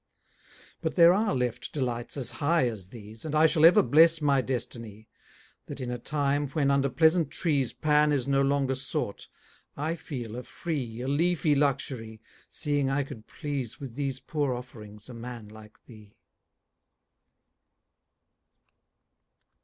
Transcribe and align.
But 0.81 0.95
there 0.95 1.13
are 1.13 1.35
left 1.35 1.73
delights 1.73 2.17
as 2.17 2.31
high 2.31 2.67
as 2.67 2.87
these, 2.89 3.23
And 3.23 3.35
I 3.35 3.45
shall 3.45 3.63
ever 3.63 3.83
bless 3.83 4.19
my 4.19 4.41
destiny, 4.41 5.07
That 5.67 5.79
in 5.79 5.91
a 5.91 5.99
time, 5.99 6.47
when 6.47 6.71
under 6.71 6.89
pleasant 6.89 7.29
trees 7.29 7.71
Pan 7.71 8.11
is 8.11 8.27
no 8.27 8.41
longer 8.41 8.73
sought, 8.73 9.27
I 9.77 9.95
feel 9.95 10.35
a 10.35 10.41
free 10.41 11.01
A 11.01 11.07
leafy 11.07 11.53
luxury, 11.53 12.19
seeing 12.49 12.89
I 12.89 13.03
could 13.03 13.27
please 13.27 13.79
With 13.79 13.93
these 13.93 14.19
poor 14.19 14.55
offerings, 14.55 15.07
a 15.07 15.13
man 15.13 15.49
like 15.49 15.77
thee. 15.85 16.15